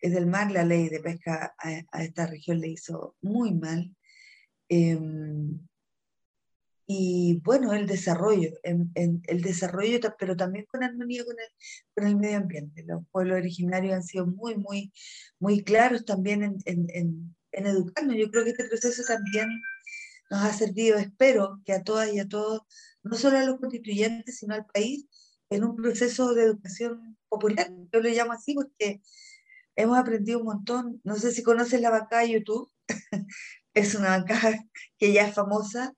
del 0.00 0.26
mar, 0.26 0.50
la 0.50 0.64
ley 0.64 0.88
de 0.88 1.00
pesca 1.00 1.54
a, 1.58 2.02
esta 2.02 2.26
región 2.26 2.60
le 2.60 2.68
hizo 2.68 3.16
muy 3.20 3.52
mal. 3.54 3.94
Y 6.94 7.40
bueno, 7.42 7.72
el 7.72 7.86
desarrollo, 7.86 8.50
en, 8.62 8.92
el 8.94 9.40
desarrollo, 9.40 9.98
pero 10.18 10.36
también 10.36 10.66
con 10.66 10.84
armonía 10.84 11.24
con 11.24 11.36
el, 11.38 11.48
con 11.94 12.06
el 12.06 12.16
medio 12.16 12.36
ambiente. 12.36 12.84
Los 12.86 13.02
pueblos 13.10 13.38
originarios 13.38 13.94
han 13.94 14.02
sido 14.02 14.26
muy, 14.26 14.56
muy, 14.56 14.92
muy 15.38 15.64
claros 15.64 16.04
también 16.04 16.42
en, 16.42 16.58
en, 16.66 17.34
en 17.52 17.66
educarnos. 17.66 18.16
Yo 18.16 18.30
creo 18.30 18.44
que 18.44 18.50
este 18.50 18.68
proceso 18.68 19.02
también 19.06 19.48
nos 20.30 20.42
ha 20.42 20.52
servido, 20.52 20.98
espero 20.98 21.62
que 21.64 21.72
a 21.72 21.82
todas 21.82 22.12
y 22.12 22.18
a 22.18 22.28
todos, 22.28 22.62
no 23.02 23.16
solo 23.16 23.38
a 23.38 23.44
los 23.44 23.58
constituyentes, 23.58 24.38
sino 24.38 24.54
al 24.54 24.66
país, 24.66 25.06
en 25.48 25.64
un 25.64 25.74
proceso 25.74 26.34
de 26.34 26.44
educación 26.44 27.16
popular. 27.30 27.70
Yo 27.90 28.00
lo 28.00 28.08
llamo 28.10 28.32
así 28.32 28.54
porque 28.54 29.00
hemos 29.76 29.96
aprendido 29.98 30.40
un 30.40 30.46
montón. 30.46 31.00
No 31.04 31.16
sé 31.16 31.32
si 31.32 31.42
conoces 31.42 31.80
la 31.80 31.90
vaca 31.90 32.18
de 32.18 32.32
YouTube, 32.32 32.70
es 33.74 33.94
una 33.94 34.18
vaca 34.18 34.58
que 34.98 35.12
ya 35.12 35.28
es 35.28 35.34
famosa. 35.34 35.94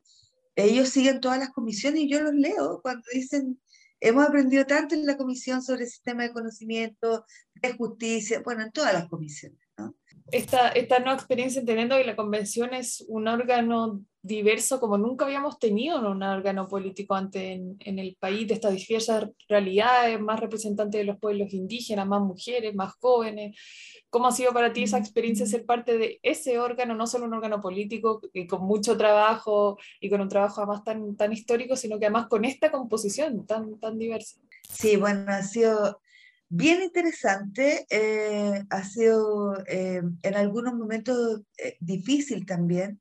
Ellos 0.57 0.89
siguen 0.89 1.21
todas 1.21 1.39
las 1.39 1.51
comisiones 1.51 2.03
y 2.03 2.09
yo 2.09 2.21
los 2.21 2.35
leo 2.35 2.81
cuando 2.83 3.03
dicen, 3.13 3.61
hemos 4.01 4.27
aprendido 4.27 4.67
tanto 4.67 4.95
en 4.95 5.07
la 5.07 5.17
comisión 5.17 5.63
sobre 5.63 5.85
el 5.85 5.91
sistema 5.91 6.23
de 6.23 6.33
conocimiento, 6.33 7.25
de 7.55 7.73
justicia, 7.73 8.43
bueno, 8.45 8.63
en 8.63 8.73
todas 8.73 8.93
las 8.93 9.09
comisiones. 9.09 9.59
Esta, 10.31 10.69
esta 10.69 11.01
nueva 11.01 11.15
experiencia 11.15 11.61
entendiendo 11.61 11.97
que 11.97 12.05
la 12.05 12.17
convención 12.17 12.73
es 12.73 13.05
un 13.09 13.29
órgano 13.29 14.03
diverso 14.25 14.81
como 14.81 14.97
nunca 14.97 15.27
habíamos 15.27 15.59
tenido 15.59 15.99
en 15.99 16.07
un 16.07 16.23
órgano 16.23 16.67
político 16.67 17.15
antes 17.15 17.43
en, 17.43 17.77
en, 17.81 17.99
el 17.99 18.17
país, 18.19 18.49
de 18.49 18.55
estas 18.55 18.75
diversas 18.75 19.29
realidades, 19.51 20.19
más 20.19 20.41
representantes 20.41 20.99
de 20.99 21.05
los 21.05 21.19
pueblos 21.19 21.53
indígenas, 21.53 22.07
más 22.07 22.23
mujeres, 22.23 22.75
más 22.75 22.95
jóvenes. 22.95 23.55
¿Cómo 24.09 24.29
ha 24.29 24.33
sido 24.33 24.55
para 24.55 24.73
ti 24.73 24.85
esa 24.85 24.97
experiencia 24.97 25.45
ser 25.45 25.67
parte 25.67 25.99
de 25.99 26.21
ese 26.23 26.59
órgano, 26.59 26.95
no 26.95 27.07
solo 27.07 27.27
un 27.27 27.35
órgano 27.35 27.61
político 27.61 28.23
y 28.33 28.47
con 28.47 28.63
mucho 28.63 28.97
trabajo 28.97 29.77
y 30.01 30.09
con 30.09 30.23
un 30.23 30.29
trabajo 30.31 30.63
además 30.63 30.85
tan, 30.85 31.17
tan 31.17 31.33
histórico, 31.35 31.77
sino 31.77 31.99
que 31.99 32.07
además 32.07 32.29
con 32.29 32.47
esta 32.47 32.71
composición 32.71 33.45
tan, 33.45 33.79
tan 33.79 33.99
diversa? 33.99 34.41
Sí, 34.71 34.97
bueno, 34.97 35.27
ha 35.29 35.43
sido 35.43 36.01
bien 36.49 36.83
interesante, 36.83 37.87
eh, 37.91 38.65
ha 38.71 38.85
sido 38.85 39.63
eh, 39.67 40.01
en 40.23 40.35
algunos 40.35 40.73
momentos 40.75 41.43
eh, 41.59 41.77
difícil 41.81 42.47
también, 42.47 43.01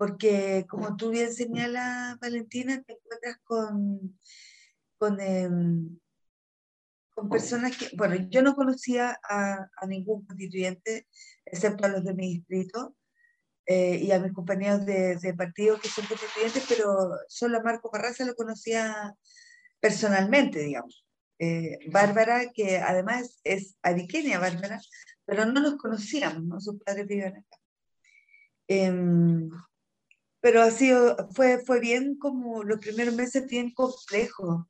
porque 0.00 0.64
como 0.66 0.96
tú 0.96 1.10
bien 1.10 1.30
señalas, 1.30 2.18
Valentina, 2.20 2.82
te 2.82 2.94
encuentras 2.94 3.36
con, 3.44 4.18
con, 4.96 5.20
em, 5.20 5.98
personas 7.30 7.76
que, 7.76 7.94
bueno, 7.98 8.14
yo 8.30 8.40
no 8.40 8.54
conocía 8.54 9.20
a, 9.22 9.68
ningún 9.86 10.24
constituyente, 10.24 11.06
excepto 11.44 11.84
a 11.84 11.88
los 11.88 12.02
de 12.02 12.14
mi 12.14 12.28
distrito, 12.36 12.96
eh, 13.66 13.96
y 13.96 14.10
a 14.12 14.20
mis 14.20 14.32
compañeros 14.32 14.86
de, 14.86 15.16
de, 15.16 15.34
partido 15.34 15.78
que 15.78 15.90
son 15.90 16.06
constituyentes, 16.06 16.64
pero 16.66 17.10
solo 17.28 17.58
a 17.58 17.62
Marco 17.62 17.90
Barraza 17.92 18.24
lo 18.24 18.34
conocía 18.34 19.14
personalmente, 19.80 20.60
digamos. 20.60 21.04
Eh, 21.38 21.78
Bárbara, 21.92 22.50
que 22.54 22.78
además 22.78 23.38
es 23.44 23.76
ariqueña, 23.82 24.38
Bárbara, 24.38 24.80
pero 25.26 25.44
no 25.44 25.60
nos 25.60 25.76
conocíamos, 25.76 26.42
¿no? 26.42 26.58
sus 26.58 26.82
padres 26.82 27.06
viven 27.06 27.36
acá. 27.36 27.58
Pero 30.40 30.62
ha 30.62 30.70
sido, 30.70 31.28
fue, 31.34 31.62
fue 31.64 31.80
bien 31.80 32.16
como 32.16 32.62
los 32.64 32.80
primeros 32.80 33.14
meses 33.14 33.46
bien 33.46 33.72
complejos. 33.72 34.66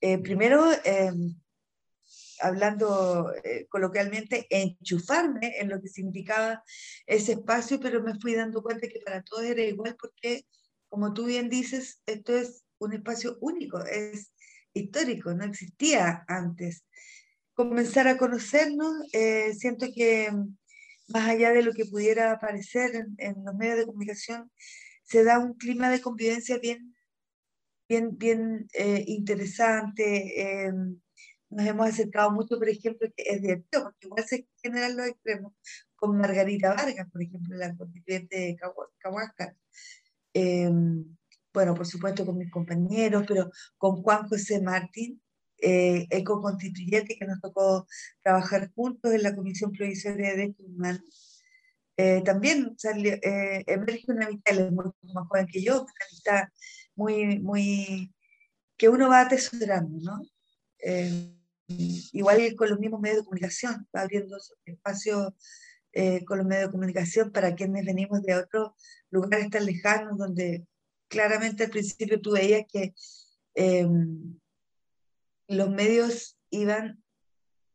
Eh, 0.00 0.18
primero, 0.18 0.72
eh, 0.84 1.12
hablando 2.40 3.32
eh, 3.42 3.66
coloquialmente, 3.68 4.46
enchufarme 4.50 5.58
en 5.60 5.68
lo 5.68 5.80
que 5.80 5.88
significaba 5.88 6.62
ese 7.06 7.32
espacio, 7.32 7.80
pero 7.80 8.02
me 8.02 8.18
fui 8.18 8.34
dando 8.34 8.62
cuenta 8.62 8.88
que 8.88 9.00
para 9.00 9.22
todos 9.22 9.44
era 9.44 9.62
igual 9.62 9.96
porque, 9.98 10.44
como 10.88 11.12
tú 11.14 11.26
bien 11.26 11.48
dices, 11.48 12.02
esto 12.06 12.36
es 12.36 12.64
un 12.78 12.92
espacio 12.92 13.38
único, 13.40 13.82
es 13.84 14.32
histórico, 14.72 15.32
no 15.34 15.44
existía 15.44 16.24
antes. 16.28 16.84
Comenzar 17.54 18.08
a 18.08 18.18
conocernos, 18.18 18.94
eh, 19.12 19.54
siento 19.54 19.86
que 19.94 20.30
más 21.08 21.28
allá 21.28 21.52
de 21.52 21.62
lo 21.62 21.72
que 21.72 21.86
pudiera 21.86 22.32
aparecer 22.32 22.94
en, 22.96 23.14
en 23.18 23.44
los 23.44 23.54
medios 23.54 23.78
de 23.78 23.86
comunicación, 23.86 24.50
se 25.04 25.24
da 25.24 25.38
un 25.38 25.54
clima 25.54 25.90
de 25.90 26.00
convivencia 26.00 26.58
bien, 26.58 26.94
bien, 27.88 28.16
bien 28.18 28.68
eh, 28.74 29.04
interesante. 29.06 30.66
Eh, 30.66 30.72
nos 31.50 31.66
hemos 31.66 31.88
acercado 31.88 32.30
mucho, 32.32 32.58
por 32.58 32.68
ejemplo, 32.68 33.08
que 33.16 33.22
es 33.26 33.40
divertido, 33.40 33.84
porque 33.84 34.06
igual 34.06 34.24
se 34.24 34.48
generan 34.62 34.96
los 34.96 35.06
extremos, 35.06 35.52
con 35.94 36.18
Margarita 36.18 36.74
Vargas, 36.74 37.08
por 37.10 37.22
ejemplo, 37.22 37.56
la 37.56 37.76
constituyente 37.76 38.36
de 38.36 38.56
Cahuasca. 38.98 39.56
Eh, 40.34 40.70
bueno, 41.52 41.74
por 41.74 41.86
supuesto 41.86 42.26
con 42.26 42.36
mis 42.36 42.50
compañeros, 42.50 43.24
pero 43.28 43.50
con 43.78 44.02
Juan 44.02 44.28
José 44.28 44.60
Martín, 44.60 45.22
eh, 45.58 46.06
eco-constituyente 46.10 47.16
que 47.16 47.26
nos 47.26 47.40
tocó 47.40 47.86
trabajar 48.22 48.72
juntos 48.74 49.12
en 49.12 49.22
la 49.22 49.34
Comisión 49.34 49.70
Provisoria 49.70 50.30
de 50.30 50.36
Derechos 50.36 50.66
Humanos. 50.66 51.33
Eh, 51.96 52.22
también 52.24 52.74
salió, 52.76 53.14
eh, 53.14 53.62
emerge 53.66 54.04
una 54.08 54.26
amistad, 54.26 54.58
es 54.58 54.72
mucho 54.72 54.94
más 55.14 55.28
joven 55.28 55.46
que 55.46 55.62
yo, 55.62 55.82
una 55.82 55.92
amistad 56.10 56.48
muy, 56.96 57.38
muy, 57.38 58.12
que 58.76 58.88
uno 58.88 59.08
va 59.08 59.22
atesorando, 59.22 59.98
¿no? 60.00 60.22
Eh, 60.78 61.34
igual 61.68 62.54
con 62.56 62.68
los 62.70 62.78
mismos 62.78 63.00
medios 63.00 63.18
de 63.18 63.24
comunicación, 63.24 63.88
va 63.94 64.02
abriendo 64.02 64.36
espacios 64.64 65.32
eh, 65.92 66.24
con 66.24 66.38
los 66.38 66.46
medios 66.46 66.66
de 66.66 66.72
comunicación 66.72 67.30
para 67.30 67.54
quienes 67.54 67.86
venimos 67.86 68.22
de 68.22 68.34
otros 68.34 68.72
lugares 69.10 69.48
tan 69.50 69.64
lejanos, 69.64 70.18
donde 70.18 70.66
claramente 71.08 71.64
al 71.64 71.70
principio 71.70 72.20
tú 72.20 72.32
veías 72.32 72.64
que 72.70 72.94
em, 73.54 74.38
los 75.46 75.70
medios 75.70 76.36
iban 76.50 77.02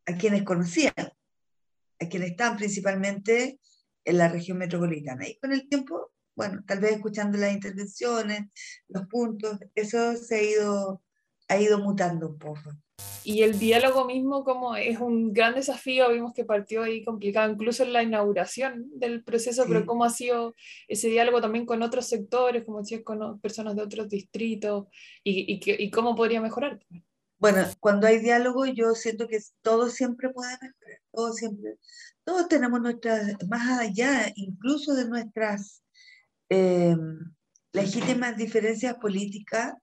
a 0.05 0.17
quienes 0.17 0.43
conocían, 0.43 0.93
a 0.97 2.09
quienes 2.09 2.31
estaban 2.31 2.57
principalmente 2.57 3.59
en 4.05 4.17
la 4.17 4.27
región 4.27 4.57
metropolitana. 4.57 5.27
Y 5.27 5.37
con 5.39 5.51
el 5.51 5.67
tiempo, 5.67 6.11
bueno, 6.35 6.63
tal 6.65 6.79
vez 6.79 6.93
escuchando 6.93 7.37
las 7.37 7.53
intervenciones, 7.53 8.47
los 8.87 9.07
puntos, 9.07 9.59
eso 9.75 10.15
se 10.15 10.35
ha 10.35 10.43
ido, 10.43 11.01
ha 11.47 11.59
ido 11.59 11.79
mutando 11.79 12.29
un 12.29 12.39
poco. 12.39 12.71
Y 13.23 13.43
el 13.43 13.59
diálogo 13.59 14.05
mismo 14.05 14.43
como 14.43 14.75
es 14.75 14.99
un 14.99 15.33
gran 15.33 15.55
desafío, 15.55 16.09
vimos 16.09 16.33
que 16.33 16.45
partió 16.45 16.83
ahí 16.83 17.03
complicado, 17.03 17.51
incluso 17.51 17.83
en 17.83 17.93
la 17.93 18.03
inauguración 18.03 18.89
del 18.95 19.23
proceso, 19.23 19.63
sí. 19.63 19.69
pero 19.69 19.85
cómo 19.85 20.03
ha 20.03 20.09
sido 20.09 20.55
ese 20.87 21.09
diálogo 21.09 21.41
también 21.41 21.65
con 21.65 21.81
otros 21.81 22.07
sectores, 22.07 22.63
como 22.63 22.79
decías, 22.79 23.01
con 23.03 23.39
personas 23.39 23.75
de 23.75 23.83
otros 23.83 24.09
distritos, 24.09 24.87
y, 25.23 25.53
y, 25.53 25.59
y 25.63 25.91
cómo 25.91 26.15
podría 26.15 26.41
mejorar. 26.41 26.79
Bueno, 27.39 27.65
cuando 27.79 28.05
hay 28.05 28.19
diálogo 28.19 28.65
yo 28.65 28.93
siento 28.95 29.27
que 29.27 29.39
todo 29.61 29.89
siempre 29.89 30.29
puede 30.29 30.51
mejorar, 30.61 31.01
todo 31.11 31.33
siempre 31.33 31.77
todos 32.29 32.47
tenemos 32.47 32.79
nuestras, 32.79 33.35
más 33.47 33.79
allá 33.79 34.31
incluso 34.35 34.93
de 34.93 35.07
nuestras 35.07 35.81
eh, 36.49 36.95
legítimas 37.73 38.37
diferencias 38.37 38.93
políticas, 39.01 39.73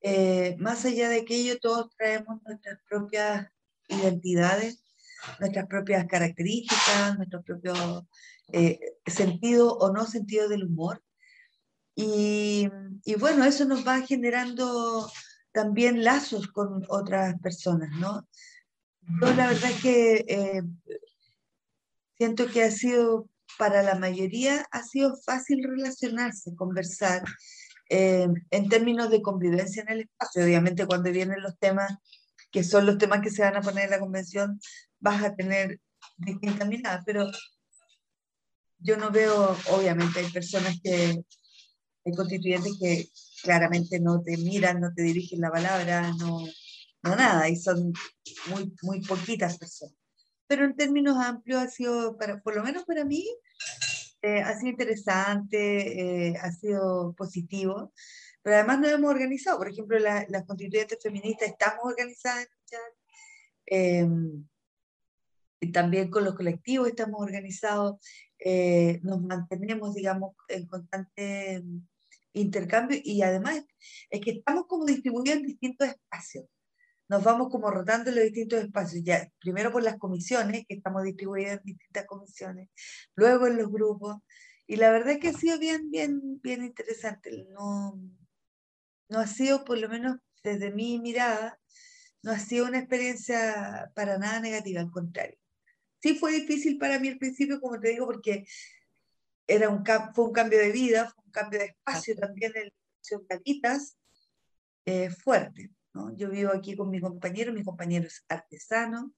eh, 0.00 0.56
más 0.58 0.86
allá 0.86 1.10
de 1.10 1.20
aquello, 1.20 1.58
todos 1.60 1.90
traemos 1.94 2.40
nuestras 2.46 2.78
propias 2.88 3.48
identidades, 3.86 4.82
nuestras 5.40 5.66
propias 5.66 6.06
características, 6.06 7.18
nuestro 7.18 7.42
propio 7.42 8.08
eh, 8.50 8.80
sentido 9.06 9.76
o 9.76 9.92
no 9.92 10.06
sentido 10.06 10.48
del 10.48 10.64
humor. 10.64 11.02
Y, 11.94 12.70
bueno, 13.18 13.44
eso 13.44 13.66
nos 13.66 13.86
va 13.86 14.00
generando 14.00 15.12
también 15.52 16.02
lazos 16.04 16.48
con 16.48 16.84
otras 16.88 17.38
personas, 17.40 17.90
¿no? 17.98 18.26
Yo 19.20 19.34
la 19.34 19.48
verdad 19.48 19.70
es 19.70 19.82
que 19.82 20.24
eh, 20.28 20.62
siento 22.16 22.46
que 22.46 22.62
ha 22.62 22.70
sido, 22.70 23.28
para 23.58 23.82
la 23.82 23.96
mayoría, 23.96 24.66
ha 24.70 24.82
sido 24.82 25.16
fácil 25.24 25.62
relacionarse, 25.62 26.54
conversar, 26.56 27.22
eh, 27.90 28.28
en 28.50 28.68
términos 28.68 29.10
de 29.10 29.20
convivencia 29.20 29.82
en 29.82 29.90
el 29.90 30.00
espacio. 30.02 30.44
Obviamente 30.44 30.86
cuando 30.86 31.10
vienen 31.10 31.42
los 31.42 31.58
temas, 31.58 31.92
que 32.50 32.64
son 32.64 32.86
los 32.86 32.96
temas 32.98 33.20
que 33.20 33.30
se 33.30 33.42
van 33.42 33.56
a 33.56 33.60
poner 33.60 33.84
en 33.84 33.90
la 33.90 34.00
convención, 34.00 34.60
vas 35.00 35.22
a 35.22 35.34
tener 35.34 35.80
distintas 36.16 36.68
miradas, 36.68 37.02
pero 37.04 37.30
yo 38.78 38.96
no 38.96 39.10
veo, 39.10 39.56
obviamente 39.70 40.20
hay 40.20 40.30
personas 40.30 40.78
que, 40.82 41.22
hay 42.04 42.12
constituyentes 42.12 42.72
que 42.80 43.08
claramente 43.42 44.00
no 44.00 44.22
te 44.22 44.36
miran, 44.36 44.80
no 44.80 44.92
te 44.94 45.02
dirigen 45.02 45.40
la 45.40 45.50
palabra, 45.50 46.12
no, 46.18 46.40
no 47.02 47.16
nada, 47.16 47.48
y 47.48 47.56
son 47.56 47.92
muy, 48.48 48.72
muy 48.82 49.00
poquitas 49.02 49.58
personas. 49.58 49.96
Pero 50.46 50.64
en 50.64 50.76
términos 50.76 51.16
amplios 51.16 51.62
ha 51.62 51.68
sido, 51.68 52.16
para, 52.18 52.40
por 52.40 52.56
lo 52.56 52.62
menos 52.62 52.84
para 52.84 53.04
mí, 53.04 53.26
eh, 54.22 54.40
ha 54.40 54.58
sido 54.58 54.70
interesante, 54.70 56.28
eh, 56.28 56.36
ha 56.40 56.52
sido 56.52 57.14
positivo, 57.14 57.92
pero 58.42 58.56
además 58.56 58.80
nos 58.80 58.92
hemos 58.92 59.10
organizado, 59.10 59.58
por 59.58 59.68
ejemplo, 59.68 59.98
la, 59.98 60.26
las 60.28 60.44
constituyentes 60.44 60.98
feministas 61.02 61.48
estamos 61.48 61.84
organizadas 61.84 62.48
eh, 63.66 64.06
y 65.60 65.70
también 65.70 66.10
con 66.10 66.24
los 66.24 66.34
colectivos 66.34 66.88
estamos 66.88 67.20
organizados, 67.20 68.00
eh, 68.38 68.98
nos 69.02 69.22
mantenemos, 69.22 69.94
digamos, 69.94 70.34
en 70.48 70.66
constante 70.66 71.62
intercambio 72.32 72.98
y 73.02 73.22
además 73.22 73.64
es 74.10 74.20
que 74.20 74.30
estamos 74.32 74.66
como 74.66 74.86
distribuidos 74.86 75.38
en 75.38 75.46
distintos 75.46 75.88
espacios. 75.88 76.46
Nos 77.08 77.24
vamos 77.24 77.50
como 77.50 77.70
rotando 77.70 78.10
en 78.10 78.16
los 78.16 78.24
distintos 78.24 78.62
espacios. 78.62 79.02
Ya, 79.04 79.30
primero 79.38 79.70
por 79.70 79.82
las 79.82 79.98
comisiones, 79.98 80.64
que 80.66 80.74
estamos 80.74 81.02
distribuidos 81.02 81.52
en 81.52 81.60
distintas 81.64 82.06
comisiones, 82.06 82.70
luego 83.14 83.46
en 83.46 83.58
los 83.58 83.70
grupos. 83.70 84.16
Y 84.66 84.76
la 84.76 84.90
verdad 84.90 85.10
es 85.10 85.18
que 85.18 85.28
ha 85.28 85.32
sido 85.34 85.58
bien, 85.58 85.90
bien, 85.90 86.40
bien 86.40 86.64
interesante. 86.64 87.46
No, 87.50 88.00
no 89.08 89.18
ha 89.18 89.26
sido, 89.26 89.64
por 89.64 89.78
lo 89.78 89.88
menos 89.88 90.16
desde 90.42 90.72
mi 90.72 90.98
mirada, 90.98 91.60
no 92.22 92.32
ha 92.32 92.38
sido 92.38 92.66
una 92.66 92.78
experiencia 92.78 93.90
para 93.94 94.16
nada 94.16 94.40
negativa, 94.40 94.80
al 94.80 94.90
contrario. 94.90 95.36
Sí 96.00 96.14
fue 96.14 96.32
difícil 96.32 96.78
para 96.78 96.98
mí 96.98 97.08
al 97.08 97.18
principio, 97.18 97.60
como 97.60 97.78
te 97.78 97.90
digo, 97.90 98.06
porque 98.06 98.44
era 99.46 99.68
un, 99.68 99.84
fue 100.14 100.24
un 100.26 100.32
cambio 100.32 100.58
de 100.58 100.72
vida, 100.72 101.10
fue 101.14 101.24
un 101.24 101.30
cambio 101.30 101.58
de 101.60 101.66
espacio 101.66 102.16
también 102.16 102.52
en 102.56 102.62
el 102.64 102.72
Catitas, 103.28 103.96
eh, 104.84 105.10
fuerte. 105.10 105.70
¿no? 105.92 106.16
Yo 106.16 106.30
vivo 106.30 106.52
aquí 106.52 106.76
con 106.76 106.90
mi 106.90 107.00
compañero, 107.00 107.52
mi 107.52 107.64
compañero 107.64 108.06
es 108.06 108.24
artesano, 108.28 109.12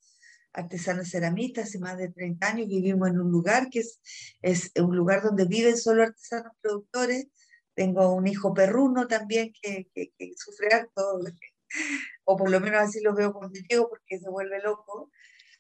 artesano 0.53 1.05
ceramista, 1.05 1.63
hace 1.63 1.79
más 1.79 1.99
de 1.99 2.09
30 2.09 2.47
años 2.47 2.69
vivimos 2.69 3.09
en 3.09 3.21
un 3.21 3.31
lugar 3.31 3.69
que 3.71 3.81
es, 3.81 4.01
es 4.43 4.73
un 4.77 4.97
lugar 4.97 5.23
donde 5.23 5.45
viven 5.45 5.77
solo 5.77 6.03
artesanos 6.03 6.53
productores. 6.61 7.29
Tengo 7.75 8.13
un 8.15 8.27
hijo 8.27 8.55
perruno 8.55 9.07
también 9.07 9.53
que, 9.61 9.89
que, 9.95 10.13
que 10.17 10.33
sufre 10.37 10.69
harto, 10.73 11.21
o 12.25 12.37
por 12.37 12.51
lo 12.51 12.61
menos 12.61 12.81
así 12.81 13.01
lo 13.01 13.15
veo 13.15 13.33
cuando 13.33 13.59
llego 13.69 13.89
porque 13.89 14.19
se 14.19 14.31
vuelve 14.31 14.63
loco. 14.63 15.11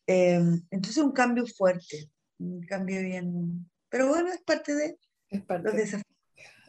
Eh, 0.06 0.40
entonces 0.71 0.99
un 0.99 1.12
cambio 1.12 1.47
fuerte, 1.47 2.11
un 2.38 2.61
cambio 2.66 3.00
bien, 3.00 3.68
pero 3.95 4.09
bueno, 4.09 4.33
es 4.33 4.43
parte 4.43 4.75
de 4.75 4.99
los 5.31 5.73
desafíos. 5.73 6.03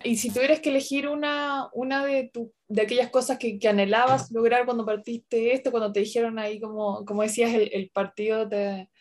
Y 0.04 0.18
si 0.18 0.30
tuvieras 0.30 0.60
que 0.60 0.70
elegir 0.70 1.08
una, 1.08 1.70
una 1.74 2.06
de, 2.06 2.30
tu, 2.32 2.54
de 2.68 2.84
aquellas 2.84 3.10
cosas 3.10 3.40
que, 3.40 3.58
que, 3.58 3.68
anhelabas 3.68 4.30
lograr 4.30 4.66
cuando 4.66 4.86
partiste 4.86 5.52
esto, 5.52 5.72
cuando 5.72 5.92
te 5.92 6.02
dijeron 6.02 6.38
ahí, 6.38 6.60
como, 6.60 7.04
como 7.04 7.24
decías, 7.24 7.52
el, 7.52 7.72
el 7.74 7.90
partido 7.90 8.48
te, 8.48 8.92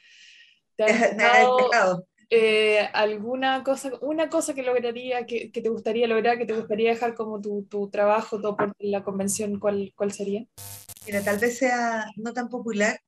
te 0.74 0.84
ha 0.84 0.86
eh, 2.30 2.88
alguna 2.94 3.62
cosa, 3.62 3.92
una 4.00 4.30
cosa 4.30 4.54
que 4.54 4.62
lograría, 4.62 5.26
que, 5.26 5.52
que, 5.52 5.60
te 5.60 5.68
gustaría 5.68 6.06
lograr, 6.06 6.38
que 6.38 6.46
te 6.46 6.56
gustaría 6.56 6.92
dejar 6.92 7.14
como 7.14 7.42
tu, 7.42 7.64
tu 7.64 7.90
trabajo, 7.90 8.40
tu 8.40 8.48
aporte 8.48 8.86
en 8.86 8.92
la 8.92 9.04
convención, 9.04 9.60
¿cuál, 9.60 9.92
¿cuál 9.94 10.12
sería? 10.12 10.46
Mira, 11.04 11.22
tal 11.22 11.38
vez 11.38 11.58
sea 11.58 12.06
no 12.16 12.32
tan 12.32 12.48
popular, 12.48 12.98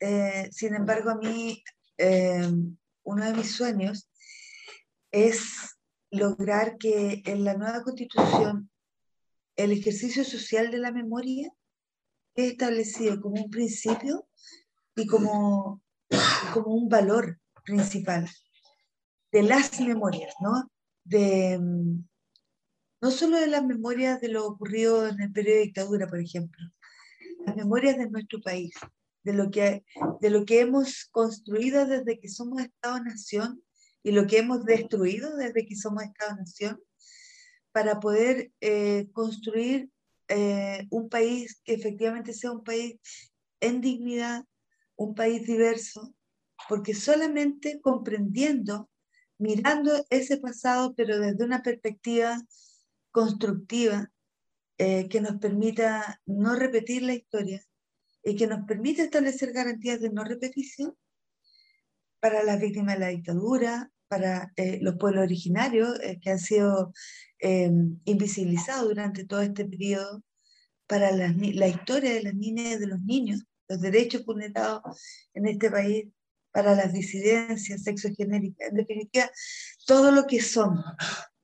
eh, 0.00 0.48
sin 0.52 0.74
embargo, 0.74 1.10
a 1.10 1.16
mí 1.16 1.62
eh, 1.98 2.48
uno 3.02 3.26
de 3.26 3.34
mis 3.34 3.54
sueños 3.54 4.08
es 5.14 5.76
lograr 6.10 6.76
que 6.76 7.22
en 7.24 7.44
la 7.44 7.54
nueva 7.54 7.84
constitución 7.84 8.68
el 9.54 9.70
ejercicio 9.70 10.24
social 10.24 10.72
de 10.72 10.78
la 10.78 10.90
memoria 10.90 11.52
es 12.34 12.52
establecido 12.52 13.20
como 13.20 13.40
un 13.40 13.48
principio 13.48 14.26
y 14.96 15.06
como, 15.06 15.80
como 16.52 16.74
un 16.74 16.88
valor 16.88 17.38
principal 17.64 18.28
de 19.30 19.44
las 19.44 19.80
memorias, 19.80 20.34
¿no? 20.40 20.68
De, 21.04 21.60
no 23.00 23.10
solo 23.12 23.38
de 23.38 23.46
las 23.46 23.64
memorias 23.64 24.20
de 24.20 24.28
lo 24.28 24.46
ocurrido 24.46 25.06
en 25.06 25.20
el 25.20 25.32
periodo 25.32 25.58
de 25.58 25.62
dictadura, 25.62 26.08
por 26.08 26.18
ejemplo, 26.18 26.60
las 27.46 27.54
memorias 27.54 27.96
de 27.98 28.10
nuestro 28.10 28.40
país, 28.40 28.74
de 29.22 29.32
lo 29.32 29.48
que, 29.52 29.84
de 30.20 30.30
lo 30.30 30.44
que 30.44 30.60
hemos 30.60 31.04
construido 31.12 31.86
desde 31.86 32.18
que 32.18 32.28
somos 32.28 32.62
Estado-Nación 32.62 33.62
y 34.04 34.12
lo 34.12 34.26
que 34.26 34.38
hemos 34.38 34.64
destruido 34.64 35.36
desde 35.36 35.66
que 35.66 35.74
somos 35.74 36.04
Estado-Nación, 36.04 36.80
para 37.72 37.98
poder 37.98 38.52
eh, 38.60 39.08
construir 39.12 39.90
eh, 40.28 40.86
un 40.90 41.08
país 41.08 41.60
que 41.64 41.74
efectivamente 41.74 42.32
sea 42.32 42.52
un 42.52 42.62
país 42.62 43.00
en 43.60 43.80
dignidad, 43.80 44.44
un 44.94 45.14
país 45.14 45.44
diverso, 45.46 46.14
porque 46.68 46.94
solamente 46.94 47.80
comprendiendo, 47.80 48.90
mirando 49.38 50.06
ese 50.10 50.36
pasado, 50.36 50.94
pero 50.94 51.18
desde 51.18 51.44
una 51.44 51.62
perspectiva 51.62 52.40
constructiva, 53.10 54.12
eh, 54.76 55.08
que 55.08 55.20
nos 55.20 55.36
permita 55.36 56.20
no 56.26 56.56
repetir 56.56 57.02
la 57.02 57.14
historia 57.14 57.64
y 58.22 58.36
que 58.36 58.46
nos 58.46 58.66
permita 58.66 59.02
establecer 59.02 59.52
garantías 59.52 60.00
de 60.00 60.10
no 60.10 60.24
repetición 60.24 60.96
para 62.20 62.42
las 62.42 62.60
víctimas 62.60 62.94
de 62.94 63.00
la 63.00 63.08
dictadura, 63.08 63.92
para 64.14 64.52
eh, 64.54 64.78
los 64.80 64.94
pueblos 64.94 65.24
originarios 65.24 65.98
eh, 66.00 66.20
que 66.22 66.30
han 66.30 66.38
sido 66.38 66.92
invisibilizados 68.06 68.88
durante 68.88 69.26
todo 69.26 69.42
este 69.42 69.66
periodo, 69.66 70.22
para 70.86 71.12
la, 71.12 71.34
la 71.36 71.68
historia 71.68 72.14
de 72.14 72.22
las 72.22 72.34
niñas 72.34 72.76
y 72.76 72.78
de 72.78 72.86
los 72.86 73.00
niños, 73.00 73.42
los 73.68 73.82
derechos 73.82 74.24
vulnerados 74.24 74.80
en 75.34 75.46
este 75.48 75.70
país, 75.70 76.06
para 76.52 76.74
las 76.74 76.94
disidencias 76.94 77.82
sexogenéricas, 77.82 78.70
en 78.70 78.76
definitiva, 78.76 79.30
todo 79.86 80.10
lo 80.10 80.26
que 80.26 80.40
son. 80.40 80.82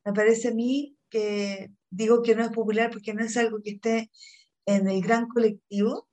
Me 0.07 0.15
parece 0.15 0.49
a 0.49 0.55
mí 0.55 0.97
que 1.11 1.71
digo 1.91 2.23
que 2.23 2.35
no 2.35 2.45
es 2.45 2.51
popular 2.51 2.91
porque 2.91 3.13
no 3.13 3.23
es 3.23 3.37
algo 3.37 3.61
que 3.63 3.73
esté 3.73 4.11
en 4.65 4.89
el 4.89 5.03
gran 5.03 5.29
colectivo, 5.29 6.09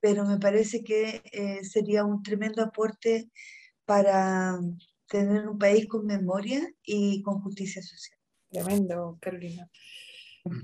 pero 0.00 0.24
me 0.24 0.38
parece 0.38 0.82
que 0.82 1.22
eh, 1.30 1.62
sería 1.62 2.04
un 2.04 2.24
tremendo 2.24 2.60
aporte 2.62 3.30
para 3.84 4.58
tener 5.12 5.46
un 5.46 5.58
país 5.58 5.86
con 5.86 6.06
memoria 6.06 6.66
y 6.82 7.22
con 7.22 7.42
justicia 7.42 7.82
social. 7.82 8.18
Tremendo, 8.50 9.18
Carolina. 9.20 9.68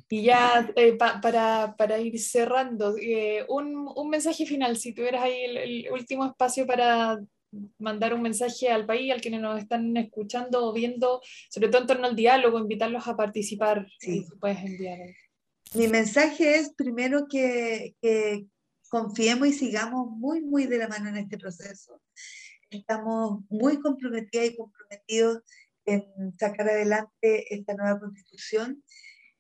Y 0.09 0.23
ya 0.23 0.73
eh, 0.75 0.95
para, 0.95 1.77
para, 1.77 2.01
ir 2.01 2.19
cerrando, 2.19 2.97
eh, 2.97 3.45
un, 3.49 3.89
un, 3.95 4.09
mensaje 4.09 4.47
final, 4.47 4.77
si 4.77 4.93
tuvieras 4.93 5.23
ahí 5.23 5.45
el, 5.45 5.57
el, 5.57 5.93
último 5.93 6.27
espacio 6.27 6.67
para 6.67 7.21
mandar 7.79 8.13
un 8.15 8.23
mensaje 8.23 8.71
al 8.71 8.87
país, 8.87 9.13
al 9.13 9.21
quienes 9.21 9.41
nos 9.41 9.61
están 9.61 9.97
escuchando 9.97 10.67
o 10.67 10.73
viendo, 10.73 11.21
sobre 11.51 11.69
todo 11.69 11.83
en 11.83 11.87
torno 11.87 12.07
al 12.07 12.17
diálogo, 12.17 12.59
invitarlos 12.59 13.07
a 13.07 13.17
participar. 13.17 13.87
Sí. 14.01 14.25
Si 14.25 14.37
puedes 14.41 14.59
enviar. 14.59 14.99
Mi 15.75 15.89
mensaje 15.89 16.57
es 16.57 16.73
primero 16.75 17.27
que, 17.31 17.95
que 18.01 18.47
confiemos 18.89 19.47
y 19.47 19.53
sigamos 19.53 20.11
muy, 20.11 20.41
muy 20.41 20.67
de 20.67 20.79
la 20.79 20.89
mano 20.89 21.11
en 21.11 21.19
este 21.19 21.39
proceso. 21.39 22.01
Estamos 22.71 23.41
muy 23.49 23.81
comprometidas 23.81 24.49
y 24.49 24.57
comprometidos 24.57 25.43
en 25.87 26.37
sacar 26.39 26.69
adelante 26.69 27.55
esta 27.55 27.75
nueva 27.75 27.99
constitución 27.99 28.83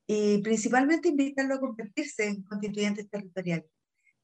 y 0.06 0.38
principalmente 0.38 1.08
invitarlo 1.08 1.56
a 1.56 1.60
convertirse 1.60 2.26
en 2.26 2.42
constituyentes 2.42 3.08
territoriales 3.10 3.70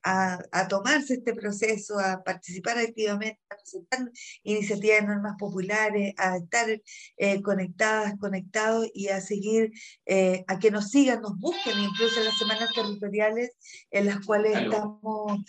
a, 0.04 0.68
tomarse 0.68 1.14
este 1.14 1.34
proceso, 1.34 1.98
a 1.98 2.22
participar 2.22 2.78
activamente, 2.78 3.40
a 3.48 3.56
presentar 3.56 4.10
iniciativas 4.42 5.00
de 5.00 5.06
normas 5.06 5.34
populares, 5.38 6.14
a 6.18 6.36
estar 6.36 6.68
eh, 7.16 7.42
conectadas, 7.42 8.14
conectados 8.18 8.88
y 8.92 9.08
a 9.08 9.20
seguir, 9.20 9.72
eh, 10.04 10.44
a 10.46 10.58
que 10.58 10.70
nos 10.70 10.90
sigan, 10.90 11.22
nos 11.22 11.38
busquen, 11.38 11.78
incluso 11.78 12.20
en 12.20 12.26
las 12.26 12.38
semanas 12.38 12.68
territoriales 12.74 13.56
en 13.90 14.06
las 14.06 14.24
cuales 14.24 14.56
estamos 14.56 15.40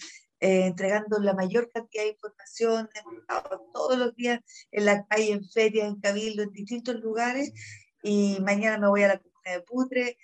eh, 0.46 0.68
entregando 0.68 1.18
la 1.18 1.34
mayor 1.34 1.72
cantidad 1.72 2.04
de 2.04 2.12
información, 2.12 2.88
todos 3.74 3.98
los 3.98 4.16
días 4.16 4.42
en 4.70 4.86
la 4.86 5.04
calle, 5.08 5.32
en 5.32 5.50
ferias, 5.50 5.88
en 5.88 6.00
cabildo, 6.00 6.44
en 6.44 6.52
distintos 6.52 6.98
lugares, 6.98 7.52
y 8.04 8.38
mañana 8.42 8.78
me 8.78 8.88
voy 8.88 9.02
a 9.02 9.08
la 9.08 9.18
comuna 9.18 9.52
de 9.52 9.62
Putre, 9.62 10.18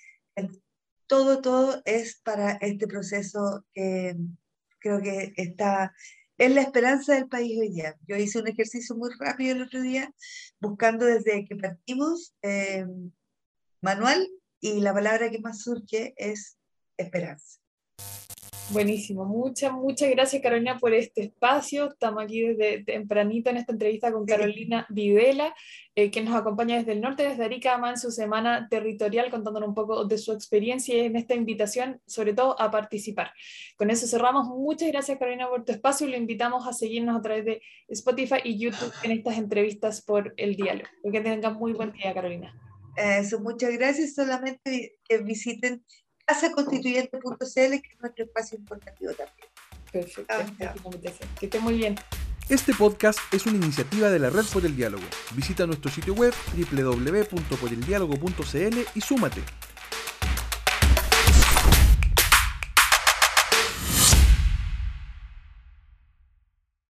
todo, 1.08 1.42
todo 1.42 1.82
es 1.86 2.22
para 2.24 2.52
este 2.62 2.86
proceso 2.86 3.66
que 3.74 4.16
creo 4.78 5.02
que 5.02 5.34
está, 5.38 5.92
es 6.38 6.54
la 6.54 6.62
esperanza 6.62 7.16
del 7.16 7.28
país 7.28 7.60
hoy 7.60 7.70
día. 7.70 7.96
Yo 8.08 8.16
hice 8.16 8.40
un 8.40 8.48
ejercicio 8.48 8.96
muy 8.96 9.10
rápido 9.20 9.56
el 9.56 9.64
otro 9.64 9.82
día, 9.82 10.14
buscando 10.60 11.06
desde 11.06 11.46
que 11.46 11.56
partimos 11.56 12.36
eh, 12.44 12.86
manual, 13.82 14.30
y 14.60 14.82
la 14.82 14.94
palabra 14.94 15.32
que 15.32 15.40
más 15.40 15.64
surge 15.64 16.14
es 16.16 16.60
esperanza. 16.96 17.60
Buenísimo, 18.72 19.26
muchas, 19.26 19.74
muchas 19.74 20.10
gracias 20.12 20.42
Carolina 20.42 20.80
por 20.80 20.94
este 20.94 21.24
espacio. 21.24 21.90
Estamos 21.90 22.24
aquí 22.24 22.42
desde 22.42 22.86
tempranito 22.86 23.50
en 23.50 23.58
esta 23.58 23.74
entrevista 23.74 24.14
con 24.14 24.26
Carolina 24.26 24.86
Videla, 24.90 25.54
eh, 25.94 26.10
que 26.10 26.22
nos 26.22 26.34
acompaña 26.36 26.78
desde 26.78 26.94
el 26.94 27.02
norte, 27.02 27.28
desde 27.28 27.44
Arica, 27.44 27.78
en 27.90 27.98
su 27.98 28.12
semana 28.12 28.70
territorial, 28.70 29.30
contándonos 29.30 29.68
un 29.68 29.76
poco 29.76 30.06
de 30.06 30.18
su 30.18 30.32
experiencia 30.32 31.04
en 31.04 31.18
esta 31.18 31.36
invitación, 31.36 32.00
sobre 32.06 32.34
todo 32.34 32.60
a 32.62 32.72
participar. 32.72 33.34
Con 33.76 33.90
eso 33.90 34.08
cerramos. 34.08 34.48
Muchas 34.48 34.88
gracias 34.88 35.20
Carolina 35.20 35.50
por 35.50 35.66
tu 35.66 35.74
espacio 35.74 36.08
y 36.08 36.12
lo 36.12 36.18
invitamos 36.18 36.66
a 36.66 36.72
seguirnos 36.72 37.18
a 37.18 37.22
través 37.22 37.44
de 37.44 37.62
Spotify 37.90 38.38
y 38.46 38.58
YouTube 38.58 38.94
en 39.04 39.12
estas 39.12 39.38
entrevistas 39.38 40.02
por 40.02 40.34
el 40.38 40.56
diálogo. 40.56 40.88
Que 41.12 41.20
tengan 41.20 41.56
muy 41.56 41.74
buen 41.74 41.92
día 41.92 42.14
Carolina. 42.14 42.56
Eso, 42.96 43.42
muchas 43.42 43.72
gracias. 43.72 44.14
Solamente 44.14 44.96
que 45.08 45.18
visiten 45.20 45.84
casaconstituyente.cl, 46.26 47.54
que 47.54 47.90
es 47.90 48.02
nuestro 48.02 48.26
espacio 48.26 48.58
informativo 48.58 49.14
también. 49.14 49.48
Perfecto. 49.92 50.34
Que 51.40 51.48
esté 51.48 51.60
muy 51.60 51.74
bien. 51.76 51.96
Este 52.50 52.74
podcast 52.74 53.20
es 53.34 53.46
una 53.46 53.58
iniciativa 53.58 54.10
de 54.10 54.18
la 54.20 54.30
Red 54.30 54.46
por 54.52 54.66
el 54.66 54.76
Diálogo. 54.76 55.04
Visita 55.36 55.66
nuestro 55.66 55.90
sitio 55.90 56.14
web 56.14 56.34
www.poreldiálogo.cl 56.54 58.80
y 58.94 59.02
súmate. 59.02 59.42